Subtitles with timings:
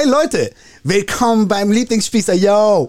[0.00, 0.52] Hey Leute,
[0.84, 2.88] willkommen beim Lieblingsspießer, yo!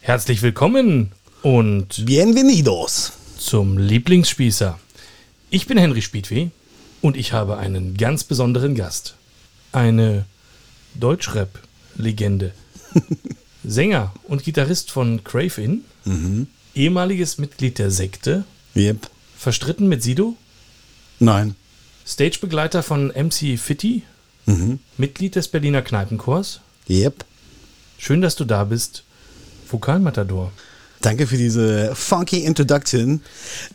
[0.00, 3.12] Herzlich willkommen und Bienvenidos!
[3.38, 4.80] zum Lieblingsspießer.
[5.50, 6.48] Ich bin Henry Spiedweh
[7.04, 9.14] und ich habe einen ganz besonderen Gast.
[9.72, 10.24] Eine
[10.94, 12.52] Deutschrap-Legende.
[13.62, 19.10] Sänger und Gitarrist von Crave In, ehemaliges Mitglied der Sekte, Yep.
[19.36, 20.34] verstritten mit Sido,
[21.20, 21.56] Nein.
[22.06, 24.02] Stagebegleiter von MC Fitti,
[24.96, 26.60] Mitglied des Berliner Kneipenchors.
[26.88, 27.26] Yep.
[27.98, 29.04] Schön, dass du da bist.
[29.70, 30.52] Vokalmatador.
[31.04, 33.20] Danke für diese funky Introduction.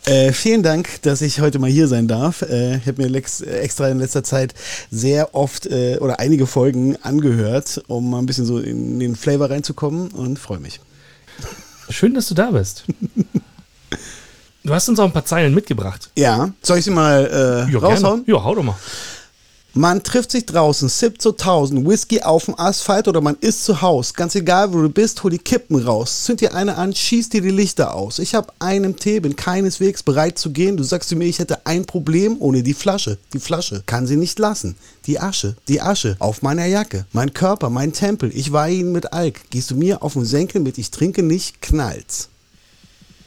[0.04, 2.42] Äh, vielen Dank, dass ich heute mal hier sein darf.
[2.42, 4.52] Äh, ich habe mir lex extra in letzter Zeit
[4.90, 9.48] sehr oft äh, oder einige Folgen angehört, um mal ein bisschen so in den Flavor
[9.48, 10.80] reinzukommen und freue mich.
[11.88, 12.84] Schön, dass du da bist.
[14.62, 16.10] Du hast uns auch ein paar Zeilen mitgebracht.
[16.16, 18.26] Ja, soll ich sie mal äh, Ja, raushauen?
[18.26, 18.38] Gerne.
[18.38, 18.76] Ja, hau doch mal.
[19.72, 23.80] Man trifft sich draußen, sippt so tausend, Whisky auf dem Asphalt oder man ist zu
[23.80, 24.14] Haus.
[24.14, 26.24] Ganz egal, wo du bist, hol die Kippen raus.
[26.24, 28.18] Zünd dir eine an, schieß dir die Lichter aus.
[28.18, 30.76] Ich hab einen Tee, bin keineswegs bereit zu gehen.
[30.76, 33.16] Du sagst zu mir, ich hätte ein Problem ohne die Flasche.
[33.32, 34.74] Die Flasche kann sie nicht lassen.
[35.06, 37.06] Die Asche, die Asche auf meiner Jacke.
[37.12, 39.50] Mein Körper, mein Tempel, ich weihe ihn mit Alk.
[39.50, 42.28] Gehst du mir auf den Senkel mit ich trinke nicht, knallt's.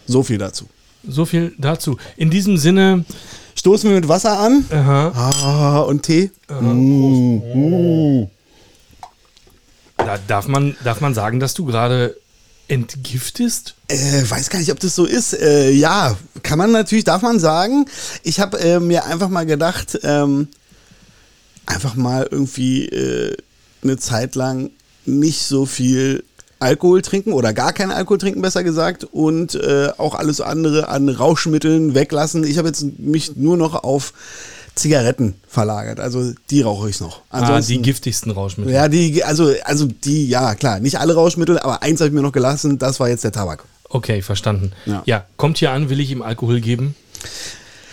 [0.07, 0.65] So viel dazu.
[1.07, 1.97] So viel dazu.
[2.17, 3.05] In diesem Sinne,
[3.55, 4.65] Stoßen wir mit Wasser an.
[4.71, 5.09] aha,
[5.43, 6.31] Ah, und Tee.
[9.97, 12.15] da darf man, darf man sagen, dass du gerade
[12.67, 13.75] entgiftest?
[13.87, 15.33] Äh, weiß gar nicht, ob das so ist.
[15.33, 17.85] Äh, ja, kann man natürlich, darf man sagen.
[18.23, 20.47] Ich habe äh, mir einfach mal gedacht, ähm,
[21.65, 23.35] einfach mal irgendwie äh,
[23.83, 24.71] eine Zeit lang
[25.05, 26.23] nicht so viel
[26.63, 31.09] Alkohol trinken oder gar keinen Alkohol trinken, besser gesagt, und äh, auch alles andere an
[31.09, 32.43] Rauschmitteln weglassen.
[32.43, 34.13] Ich habe jetzt mich nur noch auf
[34.75, 35.99] Zigaretten verlagert.
[35.99, 37.21] Also die rauche ich noch.
[37.29, 38.73] Ah, die giftigsten Rauschmittel.
[38.73, 42.21] ja, die, also, also die, ja, klar, nicht alle Rauschmittel, aber eins habe ich mir
[42.21, 43.65] noch gelassen, das war jetzt der Tabak.
[43.89, 44.71] Okay, verstanden.
[44.85, 45.03] Ja.
[45.05, 45.25] Ja.
[45.37, 46.95] kommt hier an, will ich ihm Alkohol geben?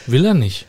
[0.07, 0.67] Will er nicht.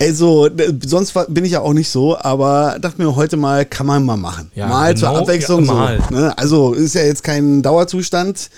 [0.00, 0.48] Also,
[0.86, 4.16] sonst bin ich ja auch nicht so, aber dachte mir heute mal, kann man mal
[4.16, 4.50] machen.
[4.54, 6.02] Ja, mal zur genau, Abwechslung ja, mal.
[6.08, 6.14] so.
[6.14, 6.38] Ne?
[6.38, 8.48] Also, ist ja jetzt kein Dauerzustand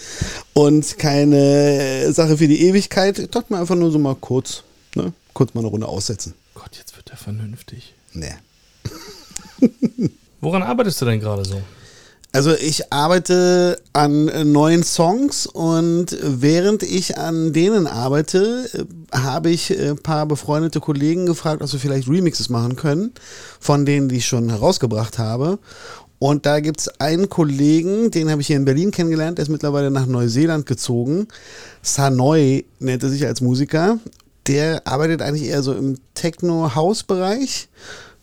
[0.52, 3.18] und keine Sache für die Ewigkeit.
[3.18, 4.62] Ich dachte mir einfach nur so mal kurz,
[4.94, 5.12] ne?
[5.34, 6.34] kurz mal eine Runde aussetzen.
[6.54, 7.94] Gott, jetzt wird er vernünftig.
[8.12, 8.34] Nee.
[10.40, 11.60] Woran arbeitest du denn gerade so?
[12.34, 19.50] Also ich arbeite an äh, neuen Songs und während ich an denen arbeite, äh, habe
[19.50, 23.12] ich äh, ein paar befreundete Kollegen gefragt, ob sie vielleicht Remixes machen können,
[23.60, 25.58] von denen, die ich schon herausgebracht habe.
[26.18, 29.50] Und da gibt es einen Kollegen, den habe ich hier in Berlin kennengelernt, der ist
[29.50, 31.28] mittlerweile nach Neuseeland gezogen.
[31.82, 33.98] Sanoi nennt er sich als Musiker.
[34.46, 37.68] Der arbeitet eigentlich eher so im Techno-House-Bereich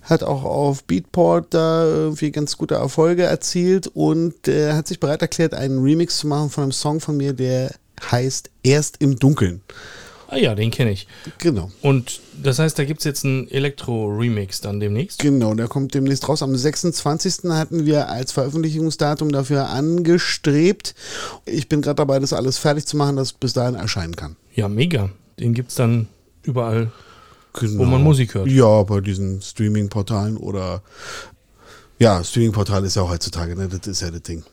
[0.01, 5.21] hat auch auf Beatport da irgendwie ganz gute Erfolge erzielt und äh, hat sich bereit
[5.21, 7.71] erklärt, einen Remix zu machen von einem Song von mir, der
[8.11, 9.61] heißt Erst im Dunkeln.
[10.31, 11.07] Ah ja, den kenne ich.
[11.39, 11.71] Genau.
[11.81, 15.19] Und das heißt, da gibt es jetzt einen Elektro-Remix dann demnächst?
[15.19, 16.43] Genau, der kommt demnächst raus.
[16.43, 17.49] Am 26.
[17.49, 20.93] hatten wir als Veröffentlichungsdatum dafür angestrebt.
[21.45, 24.35] Ich bin gerade dabei, das alles fertig zu machen, dass bis dahin erscheinen kann.
[24.53, 25.09] Ja, mega.
[25.39, 26.07] Den gibt es dann
[26.43, 26.91] überall.
[27.53, 27.79] Genau.
[27.79, 28.47] Wo man Musik hört.
[28.47, 30.81] Ja, bei diesen Streaming-Portalen oder
[31.97, 33.67] ja, Streaming-Portal ist ja auch heutzutage, ne?
[33.67, 34.43] Das ist ja das Ding.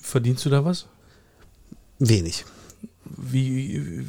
[0.00, 0.86] Verdienst du da was?
[1.98, 2.44] Wenig.
[3.04, 4.04] Wie,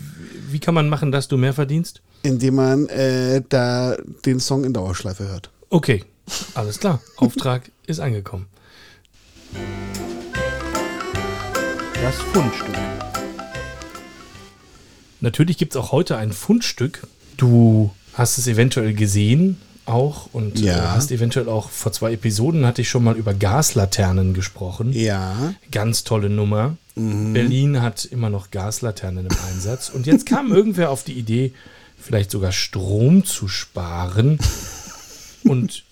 [0.49, 2.01] wie, kann man machen, dass du mehr verdienst?
[2.23, 5.49] indem man äh, da den Song in Dauerschleife hört.
[5.69, 6.03] Okay,
[6.53, 7.01] alles klar.
[7.17, 8.47] Auftrag ist angekommen.
[11.93, 12.75] Das Fundstück.
[15.19, 17.07] Natürlich gibt es auch heute ein Fundstück.
[17.37, 20.77] Du hast es eventuell gesehen auch und Ja.
[20.77, 24.91] äh, hast eventuell auch vor zwei Episoden hatte ich schon mal über Gaslaternen gesprochen.
[24.91, 25.53] Ja.
[25.71, 26.75] Ganz tolle Nummer.
[26.95, 29.89] Berlin hat immer noch Gaslaternen im Einsatz.
[29.89, 31.53] Und jetzt kam irgendwer auf die Idee,
[31.99, 34.39] vielleicht sogar Strom zu sparen
[35.43, 35.83] und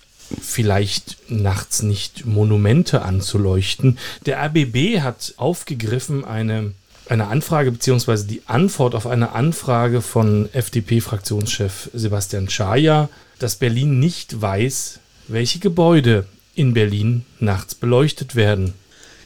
[0.41, 3.99] vielleicht nachts nicht Monumente anzuleuchten.
[4.25, 6.71] Der RBB hat aufgegriffen eine,
[7.09, 13.09] eine Anfrage beziehungsweise die Antwort auf eine Anfrage von FDP-Fraktionschef Sebastian Schaja,
[13.39, 16.25] dass Berlin nicht weiß, welche Gebäude
[16.55, 18.73] in Berlin nachts beleuchtet werden.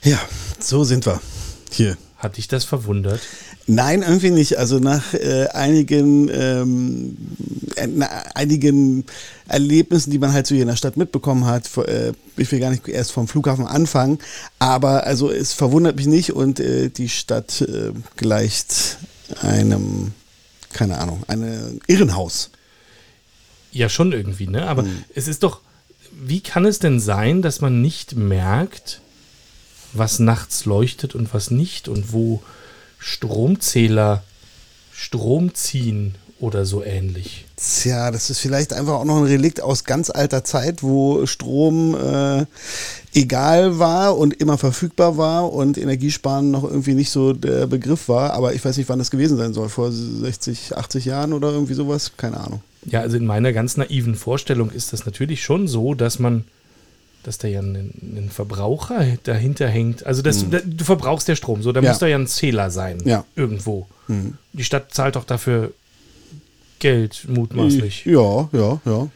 [0.03, 0.19] Ja,
[0.59, 1.21] so sind wir.
[1.71, 1.97] Hier.
[2.17, 3.21] Hat dich das verwundert?
[3.65, 4.57] Nein, irgendwie nicht.
[4.57, 7.17] Also nach äh, einigen, ähm,
[7.58, 7.58] äh,
[8.35, 9.05] einigen
[9.47, 12.69] Erlebnissen, die man halt so hier in der Stadt mitbekommen hat, äh, ich will gar
[12.69, 14.19] nicht erst vom Flughafen anfangen,
[14.59, 18.97] aber also es verwundert mich nicht und äh, die Stadt äh, gleicht
[19.41, 20.13] einem,
[20.71, 22.49] keine Ahnung, einem Irrenhaus.
[23.71, 24.67] Ja, schon irgendwie, ne?
[24.67, 25.03] Aber hm.
[25.13, 25.61] es ist doch,
[26.11, 29.01] wie kann es denn sein, dass man nicht merkt,
[29.93, 32.41] was nachts leuchtet und was nicht und wo
[32.99, 34.23] Stromzähler
[34.91, 37.45] Strom ziehen oder so ähnlich.
[37.57, 41.95] Tja, das ist vielleicht einfach auch noch ein Relikt aus ganz alter Zeit, wo Strom
[41.95, 42.45] äh,
[43.13, 48.33] egal war und immer verfügbar war und Energiesparen noch irgendwie nicht so der Begriff war.
[48.33, 49.69] Aber ich weiß nicht, wann das gewesen sein soll.
[49.69, 52.13] Vor 60, 80 Jahren oder irgendwie sowas?
[52.15, 52.62] Keine Ahnung.
[52.85, 56.45] Ja, also in meiner ganz naiven Vorstellung ist das natürlich schon so, dass man
[57.24, 60.06] dass da ja ein, ein, Verbraucher dahinter hängt.
[60.06, 60.51] Also das, mhm.
[60.51, 61.89] da, du verbrauchst ja Strom, so da ja.
[61.89, 63.25] muss da ja ein Zähler sein ja.
[63.35, 63.88] irgendwo.
[64.07, 64.35] Mhm.
[64.53, 65.74] Die Stadt zahlt doch dafür
[66.79, 68.05] Geld, mutmaßlich.
[68.05, 69.07] Ja, ja, ja.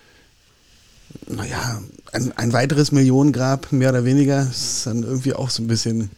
[1.27, 1.81] Naja,
[2.11, 6.09] ein, ein weiteres Millionengrab, mehr oder weniger, ist dann irgendwie auch so ein bisschen,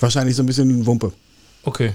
[0.00, 1.12] wahrscheinlich so ein bisschen Wumpe.
[1.62, 1.92] Okay.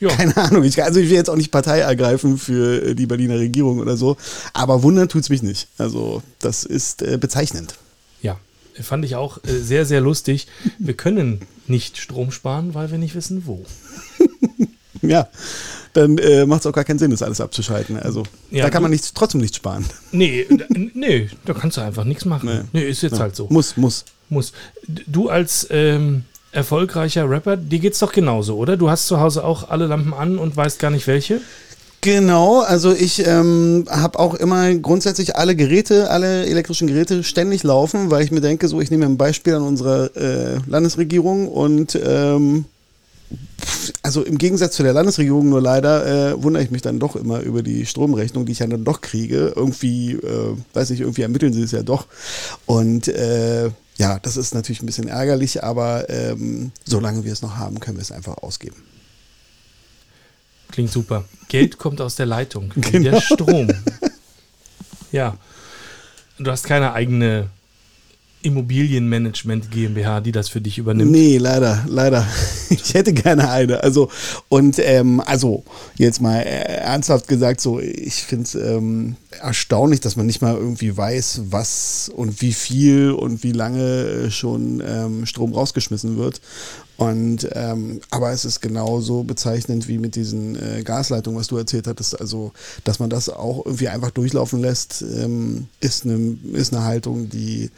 [0.00, 0.08] Ja.
[0.08, 0.64] Keine Ahnung.
[0.64, 4.16] Ich, also ich will jetzt auch nicht Partei ergreifen für die Berliner Regierung oder so,
[4.54, 5.68] aber wundern tut es mich nicht.
[5.76, 7.74] Also das ist äh, bezeichnend.
[8.22, 8.38] Ja,
[8.80, 10.46] fand ich auch äh, sehr, sehr lustig.
[10.78, 13.66] Wir können nicht Strom sparen, weil wir nicht wissen, wo.
[15.02, 15.28] Ja,
[15.92, 17.98] dann äh, macht es auch gar keinen Sinn, das alles abzuschalten.
[17.98, 19.84] Also ja, da kann man nicht, trotzdem nichts sparen.
[20.12, 20.46] Nee,
[20.94, 22.68] nee, da kannst du einfach nichts machen.
[22.72, 23.20] Nee, nee ist jetzt ja.
[23.20, 23.46] halt so.
[23.50, 24.04] Muss, muss.
[24.28, 24.52] Muss.
[24.86, 28.76] Du als ähm, erfolgreicher Rapper, dir geht's doch genauso, oder?
[28.76, 31.40] Du hast zu Hause auch alle Lampen an und weißt gar nicht welche?
[32.02, 38.10] Genau, also ich ähm, habe auch immer grundsätzlich alle Geräte, alle elektrischen Geräte ständig laufen,
[38.10, 42.64] weil ich mir denke, so ich nehme ein Beispiel an unserer äh, Landesregierung und ähm,
[44.02, 47.40] also im Gegensatz zu der Landesregierung nur leider äh, wundere ich mich dann doch immer
[47.40, 49.52] über die Stromrechnung, die ich ja dann doch kriege.
[49.54, 52.06] Irgendwie, äh, weiß ich, irgendwie ermitteln sie es ja doch.
[52.66, 57.56] Und äh, ja, das ist natürlich ein bisschen ärgerlich, aber ähm, solange wir es noch
[57.56, 58.82] haben, können wir es einfach ausgeben.
[60.70, 61.24] Klingt super.
[61.48, 62.72] Geld kommt aus der Leitung.
[62.80, 63.10] Genau.
[63.10, 63.68] Der Strom.
[65.12, 65.36] Ja.
[66.38, 67.50] Du hast keine eigene
[68.42, 71.10] Immobilienmanagement GmbH, die das für dich übernimmt?
[71.10, 72.26] Nee, leider, leider.
[72.72, 73.82] Ich hätte gerne eine.
[73.82, 74.10] Also,
[74.48, 75.64] und ähm, also,
[75.96, 80.54] jetzt mal äh, ernsthaft gesagt, so, ich finde es ähm, erstaunlich, dass man nicht mal
[80.54, 86.40] irgendwie weiß, was und wie viel und wie lange äh, schon ähm, Strom rausgeschmissen wird.
[87.00, 91.86] Und ähm, aber es ist genauso bezeichnend wie mit diesen äh, Gasleitungen, was du erzählt
[91.86, 92.20] hattest.
[92.20, 92.52] Also,
[92.84, 97.70] dass man das auch irgendwie einfach durchlaufen lässt, ähm, ist, eine, ist eine Haltung, die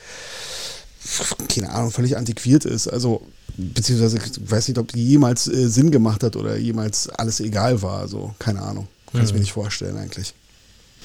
[1.48, 2.88] keine Ahnung, völlig antiquiert ist.
[2.88, 3.22] Also,
[3.56, 7.80] beziehungsweise, ich weiß nicht, ob die jemals äh, Sinn gemacht hat oder jemals alles egal
[7.80, 8.00] war.
[8.00, 8.88] Also, keine Ahnung.
[9.12, 9.34] Kann ich mhm.
[9.34, 10.34] mir nicht vorstellen, eigentlich.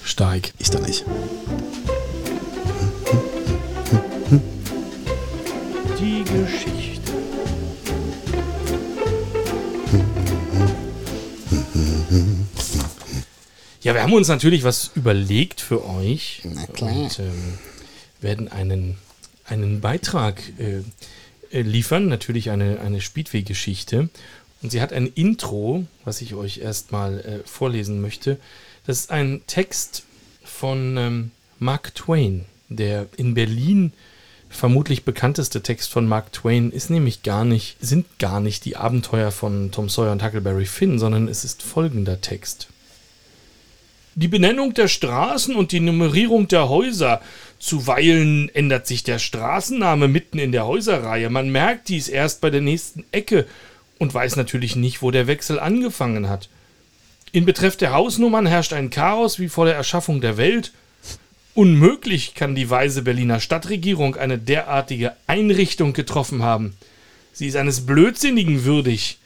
[0.04, 0.54] Stark.
[0.58, 1.06] Ich da nicht.
[13.88, 16.42] Ja, wir haben uns natürlich was überlegt für euch.
[16.44, 16.92] Na klar.
[16.92, 17.58] Und ähm,
[18.20, 18.98] werden einen
[19.46, 24.10] einen Beitrag äh, liefern, natürlich eine, eine Speedway-Geschichte.
[24.62, 28.42] Und sie hat ein Intro, was ich euch erstmal äh, vorlesen möchte.
[28.86, 30.04] Das ist ein Text
[30.44, 33.94] von ähm, Mark Twain, der in Berlin
[34.50, 39.32] vermutlich bekannteste Text von Mark Twain ist nämlich gar nicht, sind gar nicht die Abenteuer
[39.32, 42.68] von Tom Sawyer und Huckleberry Finn, sondern es ist folgender Text.
[44.20, 47.22] Die Benennung der Straßen und die Nummerierung der Häuser
[47.60, 51.30] Zuweilen ändert sich der Straßenname mitten in der Häuserreihe.
[51.30, 53.46] Man merkt dies erst bei der nächsten Ecke
[54.00, 56.50] und weiß natürlich nicht, wo der Wechsel angefangen hat.
[57.32, 60.72] In Betreff der Hausnummern herrscht ein Chaos wie vor der Erschaffung der Welt.
[61.54, 66.76] Unmöglich kann die weise Berliner Stadtregierung eine derartige Einrichtung getroffen haben.
[67.34, 69.20] Sie ist eines Blödsinnigen würdig.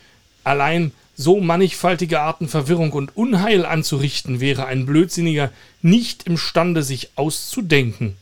[0.43, 0.91] Allein
[1.21, 5.51] so mannigfaltige Arten Verwirrung und Unheil anzurichten, wäre ein Blödsinniger
[5.81, 8.17] nicht imstande, sich auszudenken.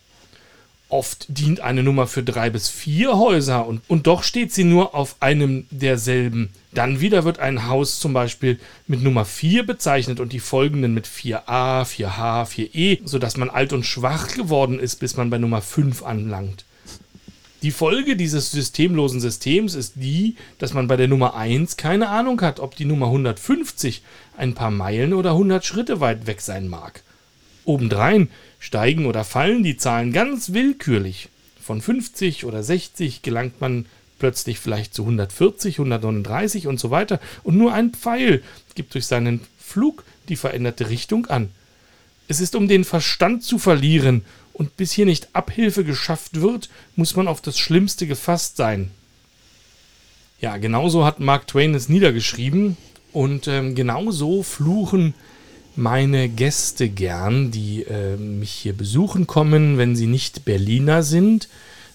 [0.91, 4.96] Oft dient eine Nummer für drei bis vier Häuser und, und doch steht sie nur
[4.96, 6.50] auf einem derselben.
[6.74, 11.08] Dann wieder wird ein Haus zum Beispiel mit Nummer 4 bezeichnet und die folgenden mit
[11.08, 16.01] 4a, 4h, 4e, sodass man alt und schwach geworden ist, bis man bei Nummer 5
[16.01, 16.65] anlangt.
[17.61, 22.39] Die Folge dieses systemlosen Systems ist die, dass man bei der Nummer 1 keine Ahnung
[22.39, 24.01] hat, ob die Nummer 150
[24.37, 27.03] ein paar Meilen oder 100 Schritte weit weg sein mag.
[27.65, 31.27] Obendrein steigen oder fallen die Zahlen ganz willkürlich.
[31.61, 33.87] Von 50 oder 60 gelangt man
[34.19, 37.19] plötzlich vielleicht zu 140, 139 und so weiter.
[37.43, 38.41] Und nur ein Pfeil
[38.75, 41.49] gibt durch seinen Flug die veränderte Richtung an.
[42.29, 44.23] Es ist um den Verstand zu verlieren,
[44.59, 48.91] und bis hier nicht Abhilfe geschafft wird, muss man auf das Schlimmste gefasst sein.
[50.39, 52.77] Ja, genauso hat Mark Twain es niedergeschrieben,
[53.11, 55.13] und ähm, genauso fluchen
[55.75, 61.47] meine Gäste gern, die äh, mich hier besuchen kommen, wenn sie nicht Berliner sind.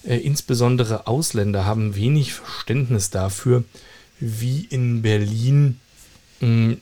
[0.04, 3.64] Äh, insbesondere Ausländer haben wenig Verständnis dafür,
[4.18, 5.80] wie in Berlin
[6.40, 6.76] mh,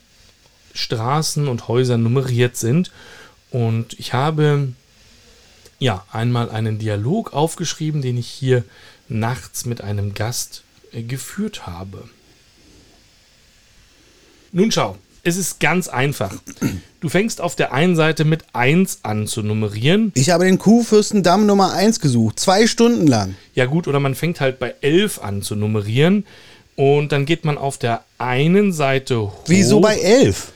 [0.74, 2.90] Straßen und Häuser nummeriert sind.
[3.50, 4.72] Und ich habe
[5.82, 8.64] ja einmal einen Dialog aufgeschrieben, den ich hier
[9.08, 10.62] nachts mit einem Gast
[10.92, 12.08] äh, geführt habe.
[14.52, 16.34] Nun schau, es ist ganz einfach.
[17.00, 20.12] Du fängst auf der einen Seite mit 1 an zu nummerieren.
[20.14, 23.34] Ich habe den Kuhfürstendamm Nummer 1 gesucht, zwei Stunden lang.
[23.54, 26.26] Ja gut, oder man fängt halt bei 11 an zu nummerieren.
[26.74, 29.44] Und dann geht man auf der einen Seite hoch.
[29.46, 30.52] Wieso bei 11?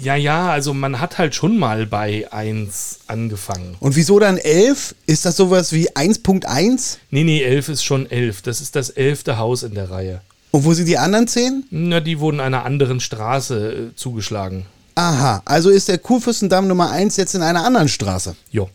[0.00, 3.76] Ja, ja, also man hat halt schon mal bei 1 angefangen.
[3.80, 4.94] Und wieso dann 11?
[5.06, 6.98] Ist das sowas wie 1.1?
[7.10, 8.42] Nee, nee, 11 ist schon 11.
[8.42, 10.20] Das ist das elfte Haus in der Reihe.
[10.50, 11.64] Und wo sind die anderen 10?
[11.70, 14.66] Na, die wurden einer anderen Straße äh, zugeschlagen.
[14.94, 18.36] Aha, also ist der Kurfürstendamm Nummer 1 jetzt in einer anderen Straße.
[18.50, 18.68] Jo.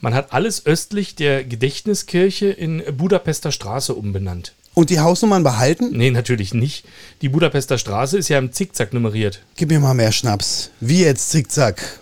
[0.00, 4.52] Man hat alles östlich der Gedächtniskirche in Budapester Straße umbenannt.
[4.74, 5.90] Und die Hausnummern behalten?
[5.92, 6.84] Nee, natürlich nicht.
[7.20, 9.42] Die Budapester Straße ist ja im Zickzack nummeriert.
[9.56, 10.70] Gib mir mal mehr Schnaps.
[10.80, 12.00] Wie jetzt Zickzack?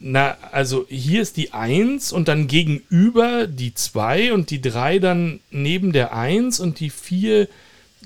[0.00, 5.40] Na, also hier ist die 1 und dann gegenüber die 2 und die 3 dann
[5.50, 7.46] neben der 1 und die 4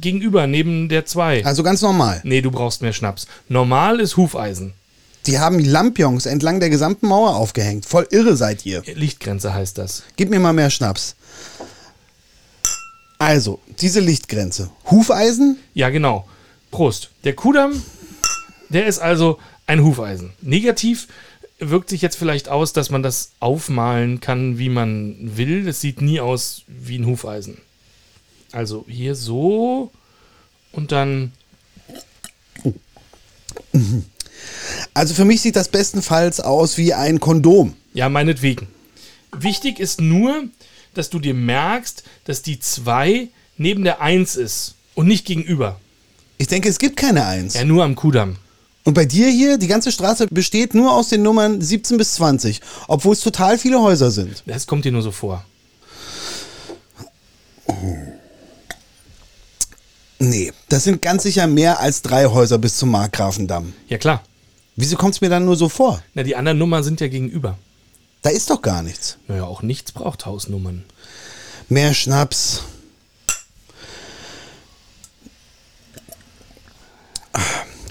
[0.00, 1.44] gegenüber neben der 2.
[1.44, 2.20] Also ganz normal.
[2.24, 3.26] Nee, du brauchst mehr Schnaps.
[3.48, 4.74] Normal ist Hufeisen.
[5.26, 7.86] Die haben Lampions entlang der gesamten Mauer aufgehängt.
[7.86, 8.82] Voll irre seid ihr.
[8.94, 10.02] Lichtgrenze heißt das.
[10.16, 11.14] Gib mir mal mehr Schnaps.
[13.18, 14.71] Also, diese Lichtgrenze.
[14.90, 15.59] Hufeisen?
[15.73, 16.28] Ja, genau.
[16.71, 17.11] Prost.
[17.25, 17.83] Der Kudamm,
[18.68, 20.33] der ist also ein Hufeisen.
[20.42, 21.09] Negativ
[21.59, 25.66] wirkt sich jetzt vielleicht aus, dass man das aufmalen kann, wie man will.
[25.68, 27.59] Es sieht nie aus wie ein Hufeisen.
[28.52, 29.90] Also hier so
[30.73, 31.33] und dann.
[34.92, 37.75] Also für mich sieht das bestenfalls aus wie ein Kondom.
[37.94, 38.68] Ja, meinetwegen.
[39.33, 40.44] Wichtig ist nur,
[40.94, 45.80] dass du dir merkst, dass die 2 neben der 1 ist und nicht gegenüber.
[46.38, 47.54] Ich denke, es gibt keine 1.
[47.54, 48.36] Ja, nur am Kudamm.
[48.84, 52.60] Und bei dir hier, die ganze Straße besteht nur aus den Nummern 17 bis 20,
[52.86, 54.42] obwohl es total viele Häuser sind.
[54.46, 55.44] Das kommt dir nur so vor.
[60.18, 63.72] Nee, das sind ganz sicher mehr als drei Häuser bis zum Markgrafendamm.
[63.88, 64.22] Ja, klar.
[64.76, 66.02] Wieso kommt es mir dann nur so vor?
[66.14, 67.56] Na, die anderen Nummern sind ja gegenüber.
[68.25, 69.19] Da ist doch gar nichts.
[69.28, 70.83] Naja, auch nichts braucht Hausnummern.
[71.69, 72.62] Mehr Schnaps.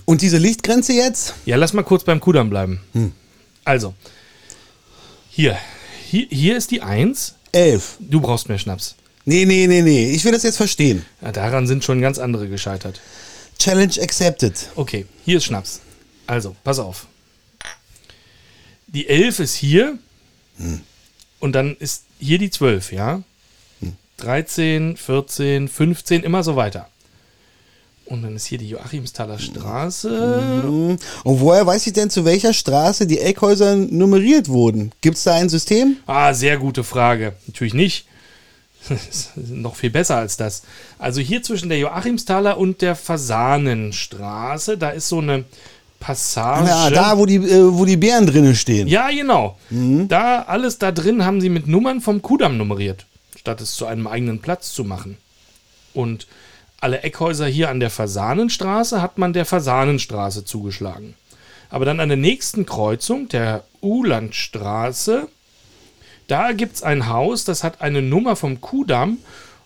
[0.05, 1.35] Und diese Lichtgrenze jetzt?
[1.45, 2.81] Ja, lass mal kurz beim Kudamm bleiben.
[3.63, 3.93] Also,
[5.29, 5.55] hier.
[6.09, 6.25] hier.
[6.31, 7.35] Hier ist die 1.
[7.51, 7.97] Elf.
[7.99, 8.95] Du brauchst mehr Schnaps.
[9.25, 10.11] Nee, nee, nee, nee.
[10.13, 11.05] Ich will das jetzt verstehen.
[11.21, 13.01] Ja, daran sind schon ganz andere gescheitert.
[13.59, 14.71] Challenge accepted.
[14.73, 15.79] Okay, hier ist Schnaps.
[16.25, 17.05] Also, pass auf.
[18.87, 19.99] Die 11 ist hier.
[21.39, 23.21] Und dann ist hier die 12, ja?
[24.17, 26.87] 13, 14, 15, immer so weiter.
[28.05, 30.61] Und dann ist hier die Joachimsthaler Straße.
[30.63, 34.91] Und woher weiß ich denn, zu welcher Straße die Eckhäuser nummeriert wurden?
[35.01, 35.97] Gibt es da ein System?
[36.05, 37.33] Ah, sehr gute Frage.
[37.47, 38.05] Natürlich nicht.
[39.35, 40.63] Noch viel besser als das.
[40.99, 45.45] Also hier zwischen der Joachimsthaler und der Fasanenstraße, da ist so eine
[46.03, 46.67] Passage.
[46.67, 48.87] Ja, da, wo die, äh, wo die Bären drinnen stehen.
[48.89, 49.57] Ja, genau.
[49.69, 53.05] Da, alles da drin haben sie mit Nummern vom Kudamm nummeriert,
[53.37, 55.17] statt es zu einem eigenen Platz zu machen.
[55.93, 56.27] Und
[56.81, 61.13] alle Eckhäuser hier an der Fasanenstraße hat man der Fasanenstraße zugeschlagen.
[61.69, 65.29] Aber dann an der nächsten Kreuzung, der Ulandstraße,
[66.27, 69.19] da gibt es ein Haus, das hat eine Nummer vom Kudamm,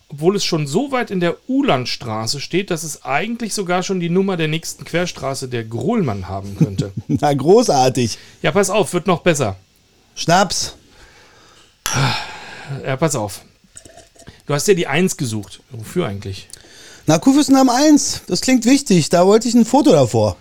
[0.09, 4.09] obwohl es schon so weit in der Ulandstraße steht, dass es eigentlich sogar schon die
[4.09, 6.93] Nummer der nächsten Querstraße der Grohlmann haben könnte.
[7.07, 8.17] Na, großartig.
[8.41, 9.57] ja, pass auf, wird noch besser.
[10.15, 10.75] Schnaps.
[12.85, 13.41] Ja, pass auf.
[14.45, 15.61] Du hast ja die 1 gesucht.
[15.71, 16.47] Wofür eigentlich?
[17.05, 18.23] Na, Kuhfürstendamm 1.
[18.27, 19.09] Das klingt wichtig.
[19.09, 20.37] Da wollte ich ein Foto davor.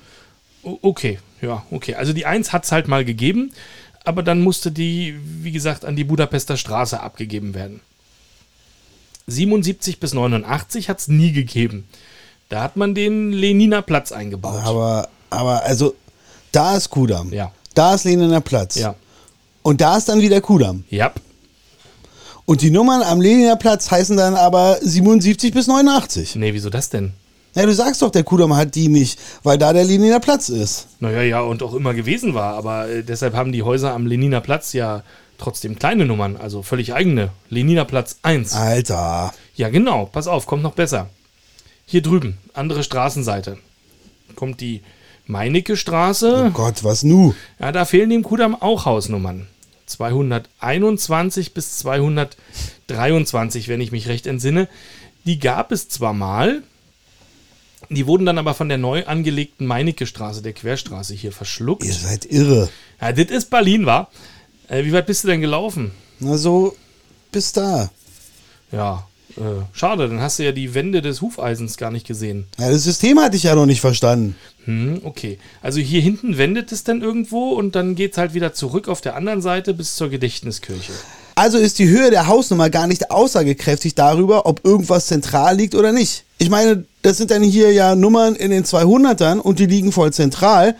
[0.63, 1.95] O okay, ja, okay.
[1.95, 3.53] Also die 1 hat es halt mal gegeben,
[4.05, 7.81] aber dann musste die, wie gesagt, an die Budapester Straße abgegeben werden.
[9.27, 11.87] 77 bis 89 hat es nie gegeben.
[12.49, 14.61] Da hat man den Leniner Platz eingebaut.
[14.65, 15.95] Aber, aber, also,
[16.53, 17.33] da ist Kudamm.
[17.33, 17.53] Ja.
[17.75, 18.77] Da ist Leniner Platz.
[18.77, 18.95] Ja.
[19.63, 20.85] Und da ist dann wieder Kudamm.
[20.91, 21.13] Ja.
[22.45, 26.37] Und die Nummern am Leniner Platz heißen dann aber 77 bis 89.
[26.37, 27.13] Nee, wieso das denn?
[27.57, 30.87] Ja, du sagst doch, der Kudamm hat die nicht, weil da der Leniner Platz ist.
[31.01, 32.55] Naja, ja, und auch immer gewesen war.
[32.55, 35.03] Aber äh, deshalb haben die Häuser am Leniner Platz ja
[35.39, 37.31] trotzdem kleine Nummern, also völlig eigene.
[37.49, 38.53] Leniner Platz 1.
[38.55, 39.33] Alter.
[39.55, 40.07] Ja, genau.
[40.07, 41.09] Pass auf, kommt noch besser.
[41.87, 43.59] Hier drüben, andere Straßenseite.
[44.35, 44.83] Kommt die
[45.27, 46.47] Meinecke Straße.
[46.49, 47.35] Oh Gott, was nu?
[47.59, 49.47] Ja, da fehlen dem Kudamm auch Hausnummern.
[49.87, 54.69] 221 bis 223, wenn ich mich recht entsinne.
[55.25, 56.63] Die gab es zwar mal,
[57.89, 61.85] die wurden dann aber von der neu angelegten Meinecke Straße, der Querstraße hier verschluckt.
[61.85, 62.69] Ihr seid irre.
[63.01, 64.11] Ja, das ist Berlin, war.
[64.69, 65.93] Äh, wie weit bist du denn gelaufen?
[66.19, 66.75] Na so,
[67.31, 67.91] bis da.
[68.73, 69.07] Ja,
[69.37, 72.47] äh, schade, dann hast du ja die Wände des Hufeisens gar nicht gesehen.
[72.59, 74.35] Ja, das System hatte ich ja noch nicht verstanden.
[74.65, 75.39] Hm, okay.
[75.63, 79.01] Also hier hinten wendet es dann irgendwo und dann geht es halt wieder zurück auf
[79.01, 80.93] der anderen Seite bis zur Gedächtniskirche.
[81.35, 85.93] Also ist die Höhe der Hausnummer gar nicht aussagekräftig darüber, ob irgendwas zentral liegt oder
[85.93, 86.25] nicht.
[86.39, 90.13] Ich meine, das sind dann hier ja Nummern in den 200ern und die liegen voll
[90.13, 90.77] zentral.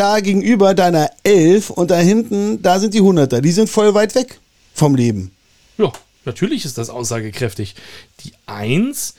[0.00, 3.42] Da gegenüber deiner 11 und da hinten, da sind die 100er.
[3.42, 4.40] Die sind voll weit weg
[4.72, 5.30] vom Leben.
[5.76, 5.92] Ja,
[6.24, 7.74] natürlich ist das aussagekräftig.
[8.24, 9.12] Die 1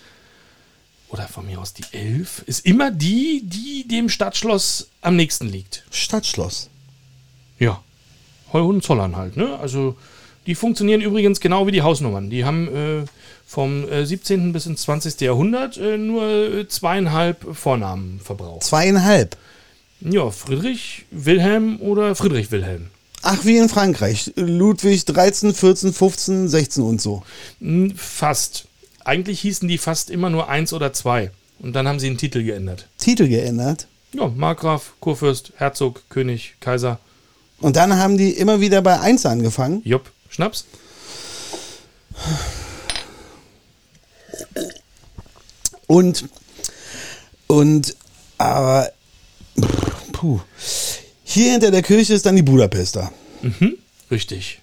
[1.09, 5.83] oder von mir aus die 11 ist immer die, die dem Stadtschloss am nächsten liegt.
[5.91, 6.67] Stadtschloss.
[7.59, 7.83] Ja.
[8.51, 9.59] Heuhohenzollern halt, ne?
[9.59, 9.95] Also
[10.47, 12.31] die funktionieren übrigens genau wie die Hausnummern.
[12.31, 12.67] Die haben
[13.03, 13.05] äh,
[13.45, 14.51] vom äh, 17.
[14.51, 15.21] bis ins 20.
[15.21, 18.63] Jahrhundert äh, nur äh, zweieinhalb Vornamen verbraucht.
[18.63, 19.37] Zweieinhalb.
[20.01, 22.87] Ja, Friedrich Wilhelm oder Friedrich Wilhelm.
[23.21, 24.31] Ach, wie in Frankreich.
[24.35, 27.23] Ludwig 13, 14, 15, 16 und so.
[27.59, 28.65] Hm, Fast.
[29.05, 31.31] Eigentlich hießen die fast immer nur eins oder zwei.
[31.59, 32.87] Und dann haben sie den Titel geändert.
[32.97, 33.87] Titel geändert.
[34.13, 36.99] Ja, Markgraf, Kurfürst, Herzog, König, Kaiser.
[37.59, 39.81] Und dann haben die immer wieder bei 1 angefangen.
[39.85, 40.65] Jupp, Schnaps.
[45.87, 46.27] Und,
[47.47, 47.95] und,
[48.37, 48.91] aber,
[50.21, 50.39] puh.
[51.23, 53.11] Hier hinter der Kirche ist dann die Budapester.
[53.41, 53.77] Mhm,
[54.11, 54.59] richtig.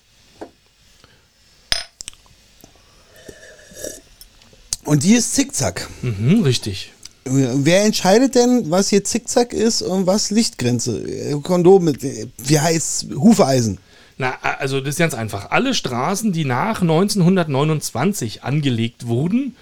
[4.85, 5.89] Und die ist Zickzack.
[6.03, 6.93] Mhm, richtig.
[7.25, 11.41] Wer entscheidet denn, was hier Zickzack ist und was Lichtgrenze?
[11.43, 13.79] Kondom mit, wie heißt Hufeisen?
[14.17, 15.51] Na, also das ist ganz einfach.
[15.51, 19.57] Alle Straßen, die nach 1929 angelegt wurden,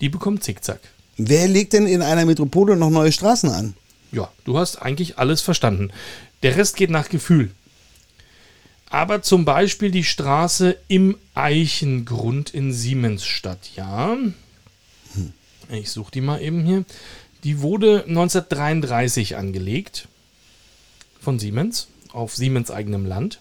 [0.00, 0.80] die bekommen Zickzack.
[1.16, 3.74] Wer legt denn in einer Metropole noch neue Straßen an?
[4.14, 5.90] Ja, du hast eigentlich alles verstanden.
[6.42, 7.50] Der Rest geht nach Gefühl.
[8.88, 14.16] Aber zum Beispiel die Straße im Eichengrund in Siemensstadt, ja.
[15.68, 16.84] Ich suche die mal eben hier.
[17.42, 20.06] Die wurde 1933 angelegt
[21.20, 23.40] von Siemens auf Siemens eigenem Land.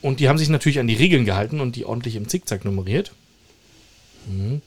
[0.00, 3.12] Und die haben sich natürlich an die Regeln gehalten und die ordentlich im Zickzack nummeriert.
[4.26, 4.62] Mhm.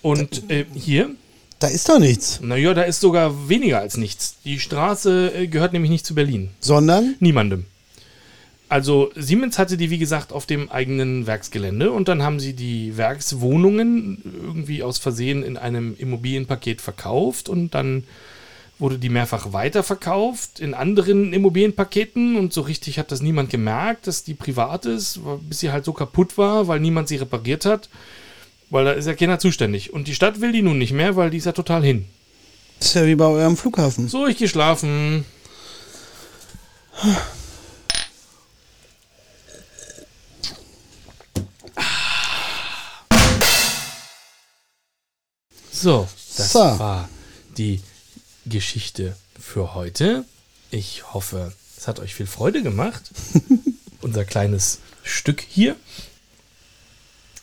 [0.00, 1.10] Und äh, hier,
[1.58, 2.40] Da ist doch nichts.
[2.42, 4.36] naja, da ist sogar weniger als nichts.
[4.44, 6.50] Die Straße äh, gehört nämlich nicht zu Berlin.
[6.60, 7.14] Sondern?
[7.20, 7.64] Niemandem.
[8.68, 12.96] Also Siemens hatte die, wie gesagt, auf dem eigenen Werksgelände und dann haben sie die
[12.96, 18.04] Werkswohnungen irgendwie aus Versehen in einem Immobilienpaket verkauft und dann
[18.78, 24.24] wurde die mehrfach weiterverkauft in anderen Immobilienpaketen und so richtig hat das niemand gemerkt, dass
[24.24, 27.88] die privat ist, bis sie halt so kaputt war, weil niemand sie repariert hat,
[28.70, 29.92] weil da ist ja keiner zuständig.
[29.92, 32.06] Und die Stadt will die nun nicht mehr, weil die ist ja total hin.
[32.78, 34.08] Das ist ja wie bei eurem Flughafen.
[34.08, 35.24] So, ich gehe schlafen.
[45.72, 46.58] So, das So.
[46.60, 47.08] war
[47.56, 47.80] die
[48.46, 50.24] Geschichte für heute.
[50.70, 53.10] Ich hoffe, es hat euch viel Freude gemacht.
[54.00, 55.76] Unser kleines Stück hier.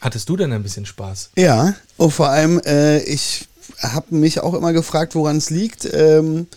[0.03, 1.29] Hattest du denn ein bisschen Spaß?
[1.37, 3.47] Ja, und vor allem, äh, ich
[3.79, 6.47] habe mich auch immer gefragt, woran es liegt ähm,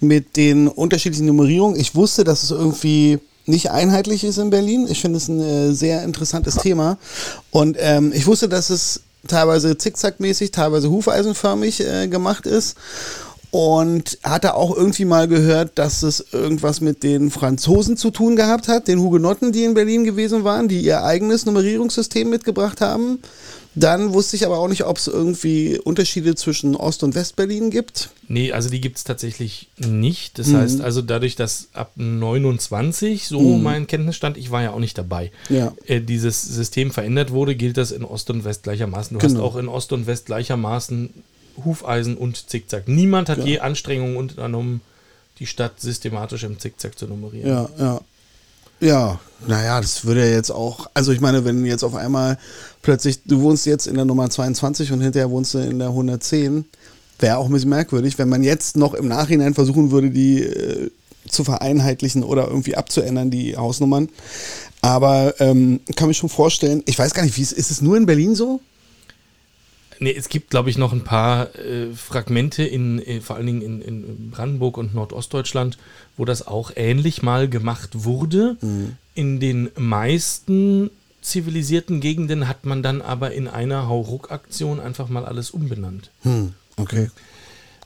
[0.00, 1.80] mit den unterschiedlichen Nummerierungen.
[1.80, 4.86] Ich wusste, dass es irgendwie nicht einheitlich ist in Berlin.
[4.86, 6.98] Ich finde es ein äh, sehr interessantes Thema.
[7.50, 12.76] Und ähm, ich wusste, dass es teilweise zickzackmäßig, teilweise hufeisenförmig äh, gemacht ist.
[13.52, 18.68] Und hatte auch irgendwie mal gehört, dass es irgendwas mit den Franzosen zu tun gehabt
[18.68, 23.18] hat, den Hugenotten, die in Berlin gewesen waren, die ihr eigenes Nummerierungssystem mitgebracht haben.
[23.76, 28.10] Dann wusste ich aber auch nicht, ob es irgendwie Unterschiede zwischen Ost- und Westberlin gibt.
[28.28, 30.38] Nee, also die gibt es tatsächlich nicht.
[30.40, 30.56] Das Mhm.
[30.56, 35.30] heißt also dadurch, dass ab 29, so mein Kenntnisstand, ich war ja auch nicht dabei,
[35.48, 35.72] Ja.
[35.86, 39.16] äh, dieses System verändert wurde, gilt das in Ost und West gleichermaßen.
[39.18, 39.38] Du Genau.
[39.40, 41.10] hast auch in Ost und West gleichermaßen
[41.64, 42.88] Hufeisen und Zickzack.
[42.88, 43.44] Niemand hat Ja.
[43.44, 44.80] je Anstrengungen unternommen,
[45.38, 47.48] die Stadt systematisch im Zickzack zu nummerieren.
[47.48, 48.00] Ja, ja.
[48.82, 52.38] Ja, naja, das würde ja jetzt auch, also ich meine, wenn jetzt auf einmal
[52.80, 56.64] plötzlich, du wohnst jetzt in der Nummer 22 und hinterher wohnst du in der 110,
[57.18, 60.90] wäre auch ein bisschen merkwürdig, wenn man jetzt noch im Nachhinein versuchen würde, die äh,
[61.28, 64.08] zu vereinheitlichen oder irgendwie abzuändern, die Hausnummern.
[64.80, 67.98] Aber ähm, kann mich schon vorstellen, ich weiß gar nicht, wie es ist es nur
[67.98, 68.60] in Berlin so?
[70.02, 73.62] Nee, es gibt, glaube ich, noch ein paar äh, Fragmente in, äh, vor allen Dingen
[73.62, 75.76] in, in, Brandenburg und Nordostdeutschland,
[76.16, 78.56] wo das auch ähnlich mal gemacht wurde.
[78.62, 78.96] Mhm.
[79.14, 85.50] In den meisten zivilisierten Gegenden hat man dann aber in einer Hauruck-Aktion einfach mal alles
[85.50, 86.10] umbenannt.
[86.22, 87.10] Hm, okay.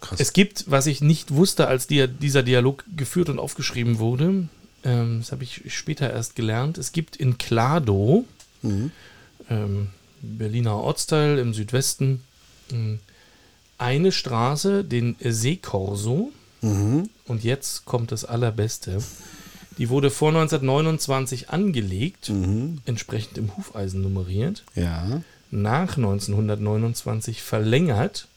[0.00, 0.20] Krass.
[0.20, 4.48] Es gibt, was ich nicht wusste, als die, dieser Dialog geführt und aufgeschrieben wurde,
[4.85, 8.24] ähm, das habe ich später erst gelernt, es gibt in Klado,
[8.62, 8.92] mhm.
[9.50, 9.88] ähm,
[10.38, 12.22] Berliner Ortsteil im Südwesten,
[12.70, 12.98] hm,
[13.78, 16.32] eine Straße, den Seekorso.
[16.62, 17.10] Mhm.
[17.26, 18.98] Und jetzt kommt das Allerbeste.
[19.78, 22.78] Die wurde vor 1929 angelegt, mhm.
[22.87, 24.64] entsprechend im Hufeisen nummeriert.
[24.74, 25.22] Ja.
[25.50, 28.28] Nach 1929 verlängert.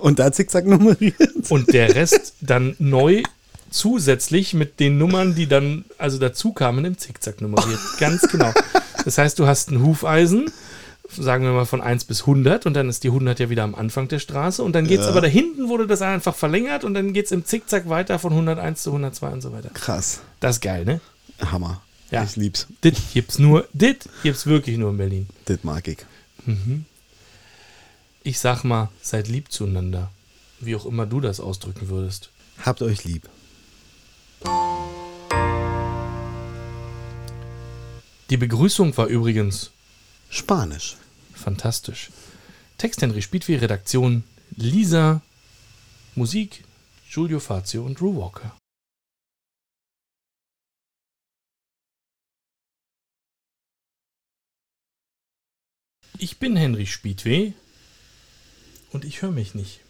[0.00, 1.50] Und da zickzack nummeriert.
[1.50, 3.22] Und der Rest dann neu
[3.70, 7.80] zusätzlich mit den Nummern, die dann also dazu kamen, im Zickzack nummeriert.
[7.98, 8.52] Ganz genau.
[9.04, 10.50] Das heißt, du hast ein Hufeisen,
[11.08, 13.74] sagen wir mal von 1 bis 100 und dann ist die 100 ja wieder am
[13.74, 15.10] Anfang der Straße und dann geht es ja.
[15.10, 18.32] aber da hinten wurde das einfach verlängert und dann geht es im Zickzack weiter von
[18.32, 19.70] 101 zu 102 und so weiter.
[19.70, 20.20] Krass.
[20.40, 21.00] Das ist geil, ne?
[21.40, 21.82] Hammer.
[22.10, 22.22] Ja.
[22.24, 22.66] Ich lieb's.
[22.82, 25.28] Dit gibt's nur, dit gibt's wirklich nur in Berlin.
[25.48, 25.98] Dit mag ich.
[26.46, 26.84] Mhm.
[28.22, 30.10] Ich sag mal, seid lieb zueinander.
[30.60, 32.30] Wie auch immer du das ausdrücken würdest.
[32.62, 33.28] Habt euch lieb.
[38.30, 39.70] Die Begrüßung war übrigens
[40.30, 40.96] Spanisch.
[41.34, 42.10] Fantastisch.
[42.78, 44.24] Text Henry Spiedweh, Redaktion
[44.56, 45.20] Lisa,
[46.14, 46.64] Musik
[47.08, 48.56] Giulio Fazio und Drew Walker.
[56.18, 57.52] Ich bin Henry Spiedweh
[58.90, 59.83] und ich höre mich nicht.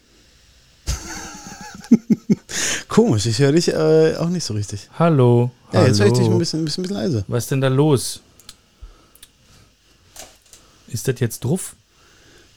[2.95, 4.89] Komisch, ich höre dich äh, auch nicht so richtig.
[4.97, 5.51] Hallo.
[5.73, 7.25] Ja, jetzt höre ich dich ein bisschen, ein bisschen, ein bisschen leise.
[7.27, 8.21] Was ist denn da los?
[10.87, 11.75] Ist das jetzt drauf?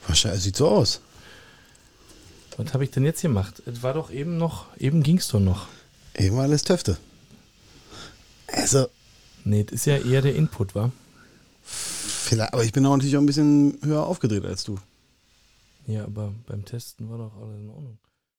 [0.06, 1.00] Wahrscheinlich sieht so aus.
[2.56, 3.60] Was habe ich denn jetzt gemacht?
[3.66, 5.66] Es war doch eben noch, eben ging es doch noch.
[6.14, 6.98] Eben war alles Töfte.
[8.46, 8.86] Also.
[9.42, 10.92] Nee, das ist ja eher der Input, wa?
[11.64, 14.78] Vielleicht, aber ich bin auch natürlich auch ein bisschen höher aufgedreht als du.
[15.88, 17.98] Ja, aber beim Testen war doch alles in Ordnung.